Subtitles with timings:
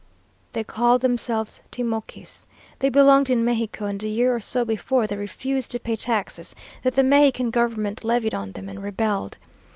[0.53, 2.47] "They called themselves Timochis.
[2.79, 6.55] They belonged in Mexico, and a year or so before they refused to pay taxes
[6.81, 9.37] that the Mexican government levied on them, and rebelled.